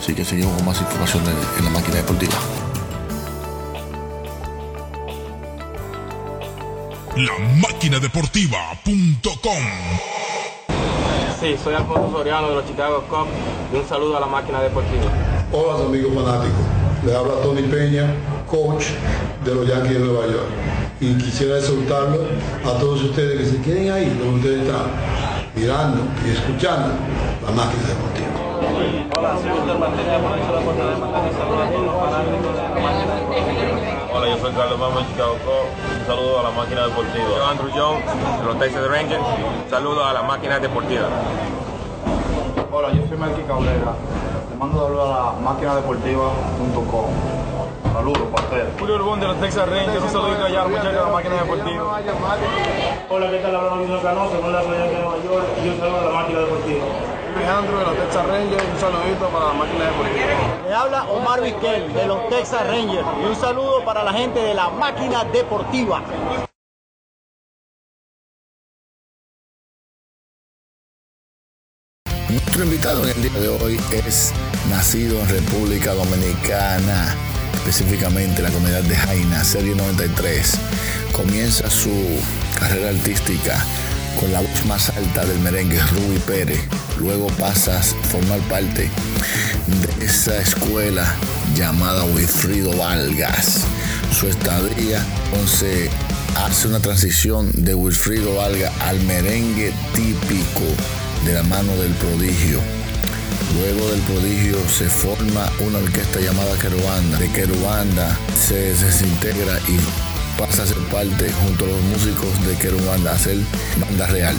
Así 0.00 0.14
que 0.14 0.24
seguimos 0.24 0.54
con 0.56 0.66
más 0.66 0.80
información 0.80 1.24
en, 1.24 1.58
en 1.58 1.64
la 1.64 1.70
máquina 1.70 1.96
deportiva. 1.96 2.34
La 7.16 7.32
máquina 7.62 7.98
deportiva.com. 7.98 9.64
Sí, 11.40 11.56
soy 11.62 11.74
Alfonso 11.74 12.10
Soriano 12.12 12.48
de 12.48 12.54
los 12.56 12.66
Chicago 12.66 13.04
Cubs 13.08 13.30
y 13.72 13.76
un 13.76 13.88
saludo 13.88 14.16
a 14.16 14.20
la 14.20 14.26
máquina 14.26 14.60
deportiva. 14.60 15.04
Hola 15.52 15.84
amigos 15.84 16.12
fanáticos, 16.14 16.60
les 17.06 17.14
habla 17.14 17.34
Tony 17.40 17.62
Peña, 17.62 18.12
coach 18.50 18.86
de 19.44 19.54
los 19.54 19.66
Yankees 19.66 19.92
de 19.92 19.98
Nueva 20.00 20.26
York. 20.26 20.50
Y 21.00 21.14
quisiera 21.14 21.58
exhortarlo 21.58 22.18
a 22.64 22.78
todos 22.80 23.02
ustedes 23.04 23.38
que 23.38 23.46
se 23.46 23.62
queden 23.62 23.92
ahí 23.92 24.06
donde 24.18 24.36
ustedes 24.36 24.66
están, 24.66 24.86
mirando 25.54 26.02
y 26.26 26.30
escuchando 26.30 26.94
la 27.44 27.50
máquina 27.52 27.86
deportiva. 27.86 28.26
Hola, 29.16 29.38
soy 29.40 29.50
Víctor 29.50 29.78
Martínez, 29.78 30.18
por 30.20 30.54
la 30.54 30.60
puerta 30.60 30.84
de 30.84 30.96
Martínez, 30.96 31.36
saludos 31.36 31.62
a 31.62 31.70
todos 31.70 31.86
los 31.86 31.94
fanáticos 31.94 32.52
de 32.56 32.62
la 32.74 32.80
máquina 32.82 33.14
deportiva. 33.14 33.56
Hola, 34.12 34.26
yo 34.26 34.38
soy 34.38 34.52
Carlos 34.52 34.78
Mamo 34.80 34.98
de 34.98 35.06
Chicago. 35.06 35.36
Un 36.00 36.06
saludo 36.06 36.40
a 36.40 36.42
la 36.42 36.50
máquina 36.50 36.86
deportiva. 36.86 37.28
Yo, 37.36 37.46
Andrew 37.46 37.70
Jones, 37.70 38.04
de 38.40 38.44
los 38.46 38.58
Texas 38.58 38.88
Rangers. 38.88 39.22
Un 39.22 39.70
saludo 39.70 40.04
a 40.04 40.12
la 40.12 40.22
máquina 40.22 40.58
deportiva. 40.58 41.06
Hola, 42.72 42.92
yo 42.92 43.06
soy 43.06 43.16
Marky 43.16 43.42
Cabrera, 43.42 43.94
de 43.94 44.35
mando 44.58 44.84
saludos 44.84 45.10
a 45.10 45.12
la 45.12 45.32
máquina 45.40 45.76
deportiva.com. 45.76 47.06
Saludos, 47.92 48.28
pastel. 48.32 48.68
Julio 48.78 48.94
Urbón 48.96 49.20
de 49.20 49.26
los 49.26 49.40
Texas 49.40 49.68
Rangers, 49.68 50.02
un 50.02 50.10
saludito 50.10 50.44
allá 50.44 50.60
a 50.60 50.62
los 50.64 50.70
muchachos 50.70 50.92
de 50.92 51.00
la 51.00 51.08
máquina 51.08 51.34
deportiva. 51.36 51.82
Hola, 53.08 53.30
¿qué 53.30 53.38
tal? 53.38 53.56
Habla 53.56 53.76
Luis 53.76 54.02
Canoso, 54.02 54.40
con 54.40 54.52
la 54.52 54.60
de 54.60 54.68
Nueva 54.68 55.16
York 55.24 55.46
y 55.64 55.68
un 55.68 55.78
saludo 55.78 56.00
a 56.00 56.04
la 56.04 56.10
máquina 56.10 56.40
deportiva. 56.40 56.84
Alejandro 57.36 57.78
de 57.78 57.84
los 57.84 57.96
Texas 57.96 58.26
Rangers, 58.26 58.64
un 58.72 58.80
saludito 58.80 59.28
para 59.28 59.46
la 59.46 59.52
máquina 59.52 59.84
deportiva. 59.84 60.26
Le 60.66 60.74
habla 60.74 61.04
Omar 61.04 61.42
Vizquel 61.42 61.92
de 61.92 62.06
los 62.06 62.28
Texas 62.28 62.66
Rangers 62.66 63.06
y 63.22 63.26
un 63.26 63.36
saludo 63.36 63.84
para 63.84 64.04
la 64.04 64.12
gente 64.12 64.40
de 64.40 64.54
la 64.54 64.68
máquina 64.70 65.24
deportiva. 65.24 66.00
Nuestro 72.56 72.72
invitado 72.72 73.06
en 73.06 73.10
el 73.10 73.30
día 73.30 73.40
de 73.40 73.48
hoy 73.48 73.78
es 73.92 74.32
nacido 74.70 75.20
en 75.20 75.28
República 75.28 75.92
Dominicana, 75.92 77.14
específicamente 77.52 78.40
la 78.40 78.48
comunidad 78.48 78.82
de 78.84 78.96
Jaina, 78.96 79.44
Serie 79.44 79.74
93. 79.74 80.54
Comienza 81.12 81.68
su 81.68 81.92
carrera 82.58 82.88
artística 82.88 83.62
con 84.18 84.32
la 84.32 84.40
voz 84.40 84.64
más 84.64 84.88
alta 84.88 85.26
del 85.26 85.38
merengue, 85.40 85.78
Ruby 85.78 86.18
Pérez. 86.26 86.60
Luego 86.98 87.26
pasa 87.38 87.78
a 87.78 87.82
formar 87.82 88.40
parte 88.48 88.88
de 89.66 90.06
esa 90.06 90.38
escuela 90.38 91.14
llamada 91.54 92.04
Wilfrido 92.04 92.74
Vargas. 92.74 93.66
Su 94.18 94.28
estadía, 94.28 95.04
entonces, 95.26 95.90
hace 96.38 96.68
una 96.68 96.80
transición 96.80 97.50
de 97.52 97.74
Wilfrido 97.74 98.36
Vargas 98.36 98.72
al 98.80 98.98
merengue 99.00 99.74
típico 99.94 100.64
de 101.26 101.34
la 101.34 101.42
mano 101.42 101.76
del 101.76 101.92
prodigio. 101.94 102.60
Luego 103.58 103.90
del 103.90 104.00
prodigio 104.02 104.56
se 104.68 104.88
forma 104.88 105.50
una 105.58 105.78
orquesta 105.78 106.20
llamada 106.20 106.56
Querubanda. 106.58 107.18
De 107.18 107.28
Querubanda 107.32 108.16
se 108.38 108.72
desintegra 108.74 109.58
y 109.66 109.76
pasa 110.40 110.62
a 110.62 110.66
ser 110.66 110.78
parte 110.84 111.30
junto 111.32 111.64
a 111.64 111.68
los 111.68 111.80
músicos 111.82 112.46
de 112.46 112.56
Querubanda 112.56 113.10
a 113.10 113.14
hacer 113.14 113.38
banda 113.80 114.06
real. 114.06 114.36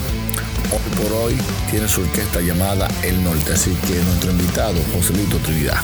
Hoy 0.71 1.03
por 1.03 1.11
hoy 1.13 1.37
tiene 1.69 1.87
su 1.89 2.01
orquesta 2.01 2.39
llamada 2.39 2.87
El 3.03 3.21
Norte, 3.21 3.53
así 3.53 3.71
que 3.85 3.95
nuestro 4.05 4.31
invitado, 4.31 4.79
Joselito 4.93 5.37
Trinidad. 5.39 5.81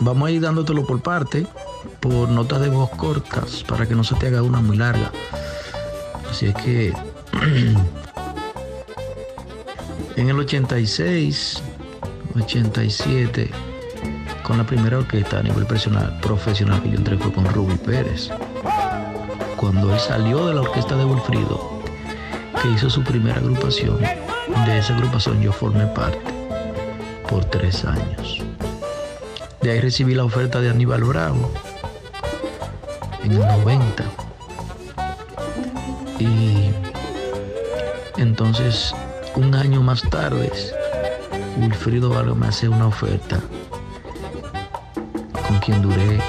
Vamos 0.00 0.28
a 0.28 0.30
ir 0.30 0.42
dándotelo 0.42 0.86
por 0.86 1.00
parte, 1.00 1.46
por 2.00 2.28
notas 2.28 2.60
de 2.60 2.68
voz 2.68 2.90
cortas, 2.90 3.64
para 3.66 3.86
que 3.86 3.94
no 3.94 4.04
se 4.04 4.14
te 4.16 4.26
haga 4.26 4.42
una 4.42 4.60
muy 4.60 4.76
larga. 4.76 5.10
Así 6.30 6.46
es 6.46 6.54
que 6.56 6.92
en 10.16 10.28
el 10.28 10.38
86, 10.38 11.62
87, 12.38 13.50
con 14.42 14.58
la 14.58 14.66
primera 14.66 14.98
orquesta 14.98 15.38
a 15.38 15.42
nivel 15.42 15.64
profesional, 15.64 16.18
profesional 16.20 16.82
que 16.82 16.90
yo 16.90 16.96
entré 16.96 17.16
fue 17.16 17.32
con 17.32 17.46
Ruby 17.46 17.78
Pérez. 17.78 18.28
Cuando 19.56 19.94
él 19.94 19.98
salió 19.98 20.48
de 20.48 20.54
la 20.54 20.60
orquesta 20.60 20.96
de 20.96 21.06
Wilfrido, 21.06 21.80
que 22.60 22.72
hizo 22.72 22.90
su 22.90 23.02
primera 23.02 23.38
agrupación, 23.38 23.98
de 24.00 24.78
esa 24.78 24.94
agrupación 24.94 25.40
yo 25.40 25.50
formé 25.50 25.86
parte 25.86 26.20
por 27.26 27.46
tres 27.46 27.86
años. 27.86 28.45
De 29.66 29.72
ahí 29.72 29.80
recibí 29.80 30.14
la 30.14 30.22
oferta 30.22 30.60
de 30.60 30.70
Aníbal 30.70 31.02
Bravo 31.02 31.50
en 33.24 33.32
el 33.32 33.40
90. 33.40 34.04
Y 36.20 36.70
entonces, 38.16 38.94
un 39.34 39.52
año 39.56 39.82
más 39.82 40.02
tarde, 40.08 40.52
Wilfrido 41.58 42.10
Vargas 42.10 42.36
me 42.36 42.46
hace 42.46 42.68
una 42.68 42.86
oferta 42.86 43.40
con 45.48 45.58
quien 45.58 45.82
duré 45.82 46.20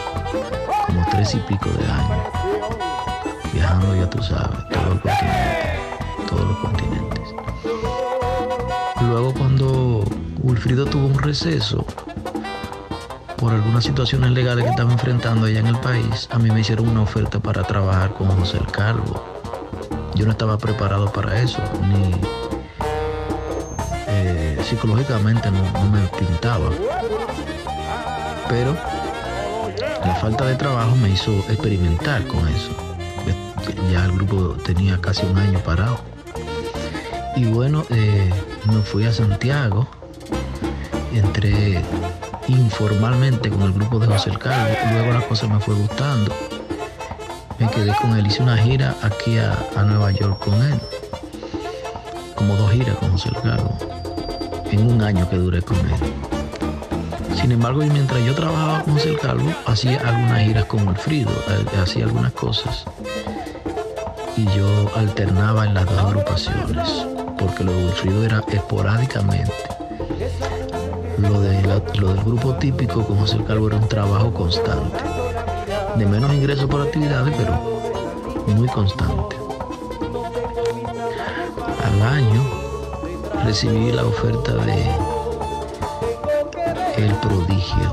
como 0.88 1.06
tres 1.12 1.36
y 1.36 1.38
pico 1.38 1.69
de 1.69 1.86
años, 1.86 2.28
viajando, 3.54 3.95
ya 3.97 4.10
tú 4.10 4.23
sabes, 4.23 4.58
todo 4.71 4.93
el 4.93 5.00
continente, 5.00 5.78
todos 6.28 6.47
los 6.47 6.58
continentes. 6.58 7.36
Luego 9.08 9.32
cuando 9.36 10.04
Wilfrido 10.41 10.88
tuvo 10.88 11.06
un 11.06 11.19
receso, 11.19 11.86
por 13.38 13.54
algunas 13.54 13.84
situaciones 13.84 14.32
legales 14.32 14.65
que 14.65 14.71
estaba 14.71 14.91
enfrentando 14.91 15.45
allá 15.45 15.60
en 15.60 15.67
el 15.67 15.78
país, 15.78 16.28
a 16.32 16.39
mí 16.39 16.50
me 16.50 16.62
hicieron 16.62 16.89
una 16.89 17.04
oferta 17.04 17.39
para 17.39 17.63
trabajar 17.63 18.13
con 18.13 18.28
José 18.28 18.58
el 18.58 18.67
Calvo. 18.67 19.23
Yo 20.15 20.26
no 20.26 20.32
estaba 20.32 20.58
preparado 20.58 21.12
para 21.12 21.39
eso, 21.39 21.60
ni 21.88 22.15
eh, 24.08 24.58
psicológicamente 24.63 25.52
no, 25.52 25.62
me 25.91 26.02
pintaba. 26.17 26.69
Pero 28.50 28.76
la 30.04 30.15
falta 30.15 30.45
de 30.45 30.56
trabajo 30.56 30.95
me 30.95 31.10
hizo 31.10 31.32
experimentar 31.50 32.26
con 32.26 32.47
eso. 32.47 32.71
Ya 33.91 34.06
el 34.06 34.13
grupo 34.13 34.56
tenía 34.63 35.00
casi 35.00 35.26
un 35.26 35.38
año 35.38 35.60
parado. 35.60 36.00
Y 37.36 37.45
bueno, 37.45 37.86
eh, 37.91 38.32
me 38.65 38.82
fui 38.82 39.06
a 39.06 39.13
Santiago, 39.13 39.88
entré 41.13 41.84
informalmente 42.47 43.49
con 43.49 43.62
el 43.63 43.73
grupo 43.73 43.99
de 43.99 44.07
José 44.07 44.29
el 44.29 44.39
Calvo. 44.39 44.75
Luego 44.91 45.12
la 45.13 45.21
cosa 45.27 45.47
me 45.47 45.60
fue 45.60 45.75
gustando. 45.75 46.33
Me 47.60 47.69
quedé 47.69 47.93
con 47.95 48.15
él, 48.17 48.27
hice 48.27 48.43
una 48.43 48.57
gira 48.57 48.95
aquí 49.01 49.38
a, 49.38 49.83
Nueva 49.83 50.12
York 50.12 50.39
con 50.43 50.53
él. 50.62 50.79
Como 52.36 52.55
dos 52.55 52.71
giras 52.71 52.95
con 52.97 53.12
José 53.12 53.29
Calvo. 53.43 53.77
En 54.71 54.91
un 54.91 55.01
año 55.01 55.29
que 55.29 55.38
duré 55.38 55.62
con 55.62 55.77
él. 55.77 57.36
Sin 57.36 57.51
embargo, 57.51 57.83
y 57.83 57.89
mientras 57.89 58.23
yo 58.25 58.33
trabajaba 58.36 58.83
con 58.83 58.93
José 58.93 59.15
Calvo, 59.21 59.51
hacía 59.65 59.99
algunas 59.99 60.43
giras 60.43 60.65
con 60.65 60.88
Alfredo, 60.88 61.31
hacía 61.81 62.05
algunas 62.05 62.33
cosas. 62.33 62.86
Y 64.36 64.45
yo 64.55 64.91
alternaba 64.95 65.65
en 65.65 65.73
las 65.73 65.86
dos 65.86 65.97
agrupaciones, 65.97 67.05
porque 67.39 67.63
lo 67.63 67.73
de 67.73 67.86
Wilfrido 67.86 68.23
era 68.23 68.43
esporádicamente 68.49 69.77
lo, 71.17 71.41
de 71.41 71.46
lo, 71.95 72.13
del 72.13 72.23
grupo 72.23 72.55
típico 72.55 73.05
con 73.05 73.19
José 73.19 73.43
Calvo 73.45 73.67
era 73.67 73.77
un 73.77 73.87
trabajo 73.87 74.33
constante. 74.33 74.97
De 75.95 76.05
menos 76.05 76.33
ingresos 76.33 76.65
por 76.65 76.81
actividades, 76.81 77.33
pero 77.37 77.53
muy 78.47 78.67
constante. 78.67 79.35
Al 81.83 82.01
año 82.01 82.43
recibí 83.45 83.91
la 83.91 84.05
oferta 84.05 84.53
de 84.53 84.83
El 86.97 87.13
Prodigio 87.15 87.91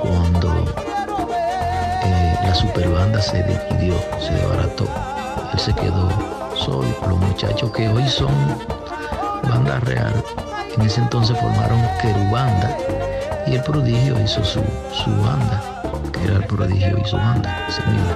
cuando 0.00 0.52
eh, 2.04 2.38
la 2.42 2.54
superbanda 2.54 3.20
se 3.20 3.42
dividió, 3.42 3.94
se 4.20 4.34
desbarató. 4.34 4.86
Él 5.52 5.58
se 5.58 5.74
quedó 5.74 6.08
solo. 6.56 6.88
Los 7.08 7.18
muchachos 7.18 7.70
que 7.72 7.88
hoy 7.88 8.08
son 8.08 8.34
banda 9.48 9.80
real 9.80 10.24
en 10.76 10.82
ese 10.82 11.00
entonces 11.00 11.38
formaron 11.38 11.80
Querubanda 12.00 12.76
y 13.46 13.54
el 13.54 13.62
prodigio 13.62 14.20
hizo 14.20 14.44
su, 14.44 14.60
su 14.92 15.10
banda, 15.22 15.62
que 16.12 16.24
era 16.24 16.36
el 16.36 16.44
prodigio 16.46 16.98
y 16.98 17.04
su 17.04 17.16
banda, 17.16 17.66
ese 17.68 17.82
mismo. 17.82 18.10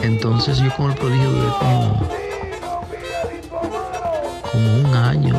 Entonces 0.00 0.58
yo 0.58 0.74
con 0.76 0.90
el 0.90 0.96
prodigio 0.96 1.30
duré 1.30 1.48
como, 1.58 2.08
como 4.50 4.74
un 4.76 4.94
año 4.94 5.34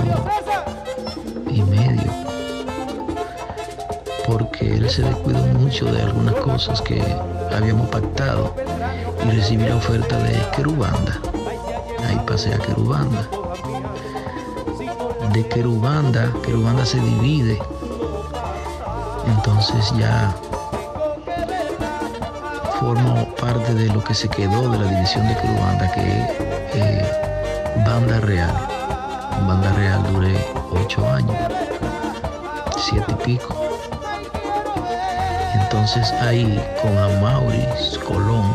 y 1.50 1.62
medio, 1.64 2.12
porque 4.28 4.76
él 4.76 4.90
se 4.90 5.02
descuidó 5.02 5.44
mucho 5.60 5.86
de 5.86 6.02
algunas 6.02 6.36
cosas 6.36 6.82
que 6.82 7.02
habíamos 7.56 7.90
pactado 7.90 8.54
y 9.26 9.32
recibí 9.32 9.66
la 9.66 9.78
oferta 9.78 10.18
de 10.20 10.38
Querubanda. 10.56 11.20
Ahí 12.08 12.20
pasé 12.28 12.54
a 12.54 12.60
Querubanda 12.60 13.28
de 15.34 15.48
Querubanda, 15.48 16.32
Querubanda 16.44 16.86
se 16.86 17.00
divide. 17.00 17.60
Entonces 19.26 19.92
ya 19.98 20.34
formo 22.80 23.28
parte 23.36 23.74
de 23.74 23.88
lo 23.88 24.04
que 24.04 24.14
se 24.14 24.30
quedó 24.30 24.70
de 24.70 24.78
la 24.78 24.86
división 24.86 25.28
de 25.28 25.36
Querubanda, 25.36 25.92
que 25.92 26.02
es 26.02 26.30
eh, 26.76 27.12
Banda 27.86 28.20
Real. 28.20 28.54
Banda 29.48 29.74
Real 29.74 30.04
duré 30.14 30.36
ocho 30.72 31.10
años, 31.10 31.36
siete 32.78 33.12
y 33.12 33.24
pico. 33.26 33.56
Entonces 35.56 36.12
ahí 36.22 36.62
con 36.82 36.96
Amauris, 36.96 37.98
Colón, 38.06 38.54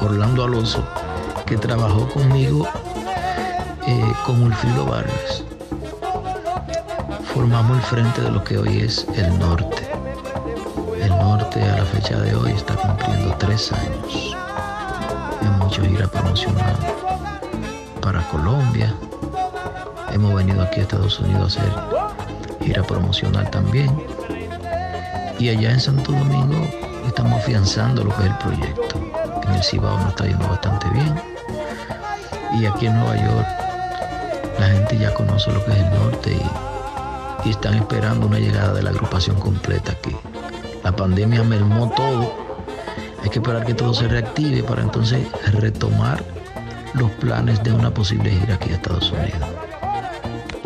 Orlando 0.00 0.44
Alonso, 0.44 0.82
que 1.44 1.58
trabajó 1.58 2.08
conmigo 2.08 2.66
eh, 3.86 4.12
con 4.24 4.42
Ulfrido 4.42 4.86
Vargas 4.86 5.45
formamos 7.36 7.76
el 7.76 7.82
frente 7.82 8.22
de 8.22 8.30
lo 8.30 8.42
que 8.42 8.56
hoy 8.56 8.80
es 8.80 9.06
el 9.14 9.38
norte. 9.38 9.86
El 11.02 11.10
norte 11.10 11.62
a 11.62 11.76
la 11.76 11.84
fecha 11.84 12.18
de 12.18 12.34
hoy 12.34 12.52
está 12.52 12.74
cumpliendo 12.76 13.36
tres 13.36 13.70
años. 13.72 14.34
Hemos 15.42 15.70
hecho 15.70 15.84
gira 15.84 16.06
promocional 16.06 16.74
para 18.00 18.26
Colombia. 18.28 18.94
Hemos 20.12 20.34
venido 20.34 20.62
aquí 20.62 20.80
a 20.80 20.84
Estados 20.84 21.20
Unidos 21.20 21.58
a 21.58 21.60
hacer 21.60 22.64
gira 22.64 22.82
promocional 22.82 23.50
también. 23.50 23.90
Y 25.38 25.50
allá 25.50 25.72
en 25.72 25.80
Santo 25.80 26.12
Domingo 26.12 26.66
estamos 27.06 27.38
afianzando 27.38 28.02
lo 28.02 28.16
que 28.16 28.22
es 28.22 28.30
el 28.30 28.38
proyecto. 28.38 28.98
En 29.42 29.52
el 29.52 29.62
Cibao 29.62 29.98
nos 29.98 30.08
está 30.08 30.24
yendo 30.24 30.48
bastante 30.48 30.88
bien. 30.88 31.14
Y 32.58 32.64
aquí 32.64 32.86
en 32.86 32.98
Nueva 32.98 33.14
York 33.14 33.46
la 34.58 34.68
gente 34.68 34.96
ya 34.96 35.12
conoce 35.12 35.52
lo 35.52 35.62
que 35.66 35.72
es 35.72 35.76
el 35.76 35.90
norte 35.90 36.32
y, 36.32 36.65
y 37.46 37.50
están 37.50 37.74
esperando 37.74 38.26
una 38.26 38.40
llegada 38.40 38.72
de 38.72 38.82
la 38.82 38.90
agrupación 38.90 39.38
completa 39.38 39.92
aquí. 39.92 40.14
La 40.82 40.94
pandemia 40.94 41.44
mermó 41.44 41.92
todo. 41.94 42.34
Hay 43.22 43.30
que 43.30 43.38
esperar 43.38 43.64
que 43.64 43.74
todo 43.74 43.94
se 43.94 44.08
reactive 44.08 44.64
para 44.64 44.82
entonces 44.82 45.26
retomar 45.52 46.22
los 46.94 47.10
planes 47.12 47.62
de 47.62 47.72
una 47.72 47.92
posible 47.92 48.30
gira 48.30 48.54
aquí 48.54 48.70
a 48.70 48.74
Estados 48.74 49.12
Unidos. 49.12 49.48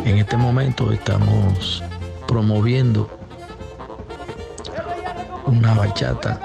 En 0.04 0.16
este 0.16 0.36
momento 0.38 0.90
estamos 0.90 1.82
promoviendo 2.26 3.10
una 5.44 5.74
bachata 5.74 6.40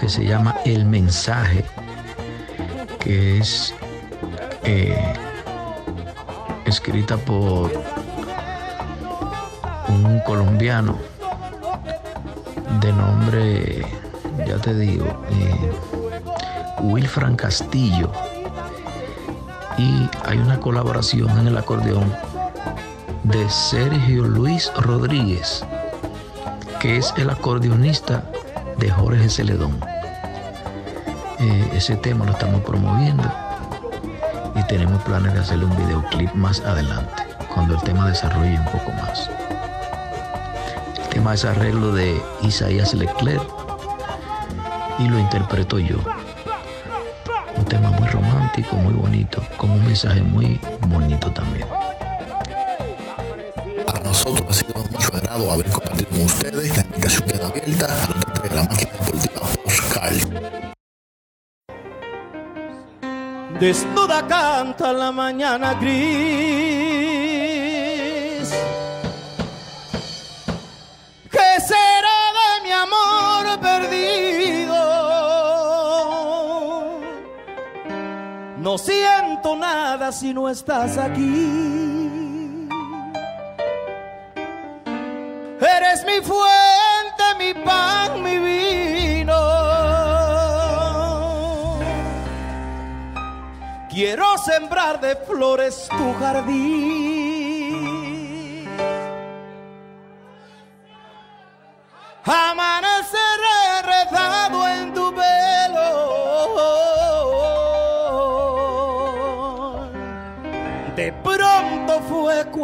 que 0.00 0.08
se 0.08 0.24
llama 0.24 0.56
El 0.64 0.84
Mensaje, 0.84 1.64
que 3.00 3.38
es 3.38 3.74
eh, 4.62 5.14
escrita 6.66 7.16
por 7.16 7.91
colombiano 10.24 10.98
de 12.80 12.92
nombre, 12.92 13.86
ya 14.46 14.58
te 14.58 14.74
digo, 14.74 15.06
eh, 15.30 15.72
Wilfran 16.80 17.36
Castillo. 17.36 18.10
Y 19.78 20.08
hay 20.24 20.38
una 20.38 20.60
colaboración 20.60 21.30
en 21.38 21.48
el 21.48 21.56
acordeón 21.56 22.12
de 23.24 23.48
Sergio 23.48 24.24
Luis 24.24 24.70
Rodríguez, 24.76 25.64
que 26.80 26.96
es 26.96 27.14
el 27.16 27.30
acordeonista 27.30 28.24
de 28.78 28.90
Jorge 28.90 29.28
Celedón. 29.28 29.78
Eh, 31.38 31.70
ese 31.74 31.96
tema 31.96 32.24
lo 32.24 32.32
estamos 32.32 32.62
promoviendo 32.62 33.24
y 34.54 34.62
tenemos 34.64 35.02
planes 35.02 35.32
de 35.34 35.40
hacerle 35.40 35.64
un 35.64 35.76
videoclip 35.76 36.32
más 36.34 36.60
adelante, 36.60 37.22
cuando 37.54 37.74
el 37.74 37.82
tema 37.82 38.08
desarrolle 38.08 38.58
un 38.58 38.66
poco 38.66 38.92
más. 38.92 39.30
Tema 41.12 41.34
es 41.34 41.44
arreglo 41.44 41.92
de 41.92 42.18
Isaías 42.42 42.94
Leclerc 42.94 43.42
y 44.98 45.08
lo 45.08 45.18
interpreto 45.18 45.78
yo. 45.78 45.98
Un 47.54 47.64
tema 47.66 47.90
muy 47.90 48.08
romántico, 48.08 48.76
muy 48.76 48.94
bonito, 48.94 49.42
con 49.58 49.72
un 49.72 49.84
mensaje 49.84 50.22
muy 50.22 50.58
bonito 50.88 51.30
también. 51.30 51.68
Para 53.86 54.00
nosotros 54.00 54.46
ha 54.48 54.54
sido 54.54 54.82
mucho 54.90 55.14
agrado 55.14 55.50
haber 55.50 55.66
compartido 55.66 56.08
con 56.08 56.22
ustedes. 56.22 56.76
La 56.78 56.82
invitación 56.82 57.28
queda 57.28 57.46
abierta 57.48 57.86
a 57.86 58.06
los 58.08 58.42
de 58.42 58.54
la 58.56 58.62
máquina 58.62 58.92
deportiva 58.92 59.42
Oscar. 59.66 60.12
Desnuda 63.60 64.26
canta 64.26 64.94
la 64.94 65.12
mañana 65.12 65.74
gris. 65.74 66.72
Perdido? 73.62 74.76
No 78.58 78.78
siento 78.78 79.56
nada 79.56 80.12
si 80.12 80.34
no 80.34 80.48
estás 80.48 80.98
aquí. 80.98 82.68
Eres 85.60 86.04
mi 86.04 86.20
fuente, 86.20 87.24
mi 87.38 87.54
pan, 87.64 88.22
mi 88.22 88.38
vino. 88.38 89.40
Quiero 93.88 94.38
sembrar 94.38 95.00
de 95.00 95.14
flores 95.16 95.88
tu 95.90 96.14
jardín. 96.18 97.12
Amaneceré 102.24 102.71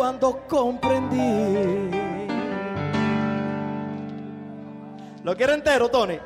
cuando 0.08 0.40
comprendí. 0.48 1.90
¿Lo 5.22 5.36
quiere 5.36 5.52
entero, 5.52 5.90
Tony? 5.90 6.18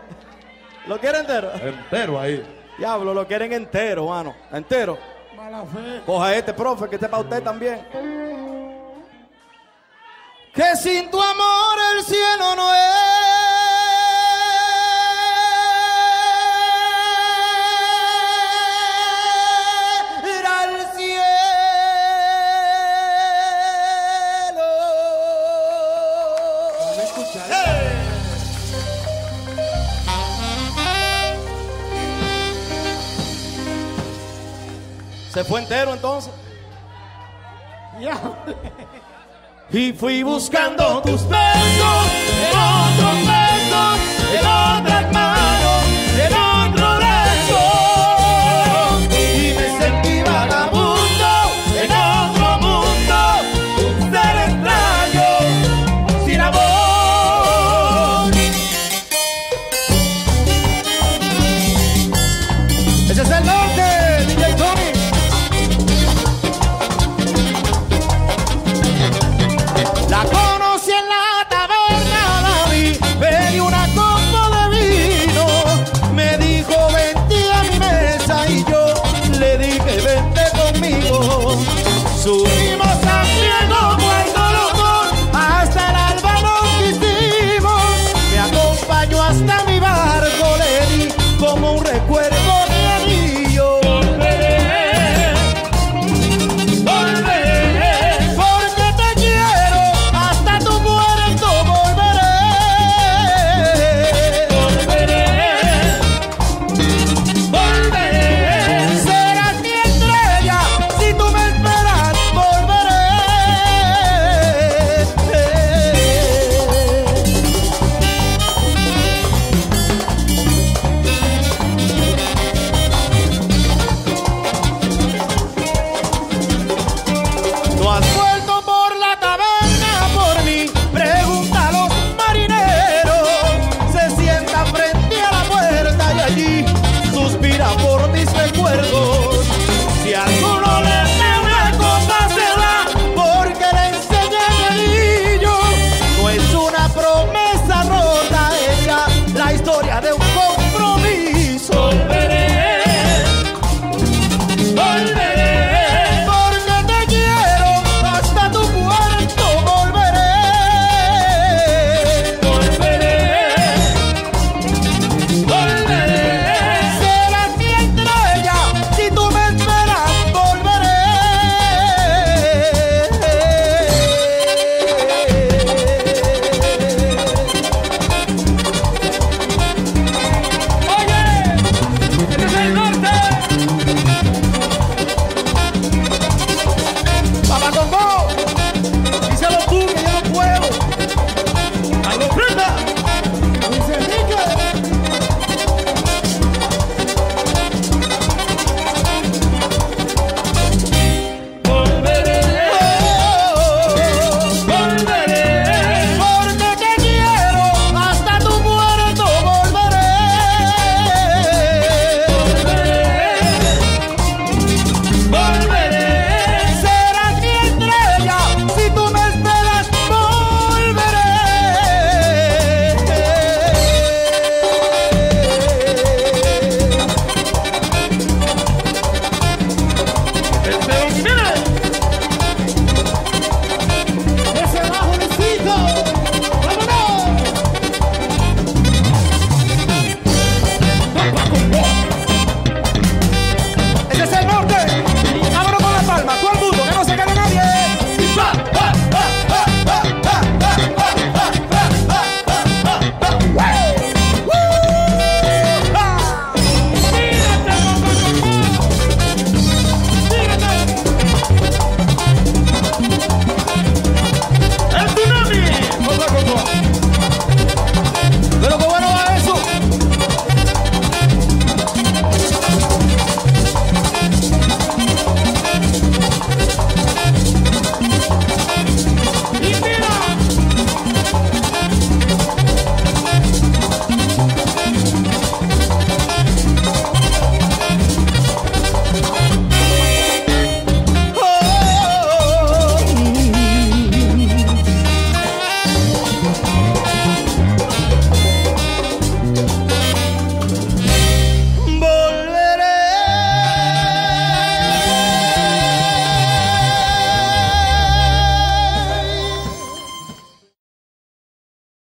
¿Lo 0.86 1.00
quiere 1.00 1.18
entero? 1.18 1.50
Entero 1.54 2.20
ahí. 2.20 2.44
Diablo, 2.78 3.12
lo 3.12 3.26
quieren 3.26 3.52
entero, 3.52 4.06
mano. 4.06 4.36
Entero. 4.52 4.96
Mala 5.36 5.64
fe. 5.64 6.00
Coja 6.06 6.36
este, 6.36 6.54
profe, 6.54 6.88
que 6.88 6.94
este 6.94 7.08
para 7.08 7.24
usted 7.24 7.42
también. 7.42 7.84
Que 10.54 10.76
sin 10.76 11.10
tu 11.10 11.20
amor 11.20 11.78
el 11.96 12.04
cielo 12.04 12.54
no 12.54 12.72
era 12.72 13.11
Se 35.42 35.48
fue 35.48 35.58
entero 35.58 35.92
entonces. 35.92 36.32
Y 39.72 39.92
fui 39.92 40.22
buscando 40.22 41.02
tus 41.02 41.28
besos 41.28 42.06
en 42.38 42.58
otros 42.58 43.16
besos, 43.26 43.98
en 44.38 44.44
manos. 44.44 45.11